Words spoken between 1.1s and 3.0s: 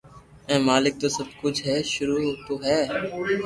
سب ڪجھ ھي سروع تو ھي